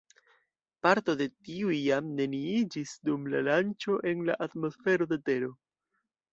[0.87, 5.55] Parto de tiuj jam neniiĝis dum la lanĉo en la atmosfero de Tero.